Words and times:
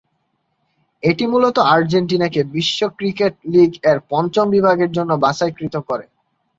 এটি 1.03 1.23
মূলত 1.27 1.57
আর্জেন্টিনাকে 1.73 2.41
বিশ্ব 2.53 2.79
ক্রিকেট 2.97 3.33
লীগ 3.45 3.71
এর 3.83 3.97
পঞ্চম 4.09 4.45
বিভাগের 4.49 4.91
জন্য 4.91 5.11
বাছাইকৃত 5.17 5.75
করে। 5.89 6.05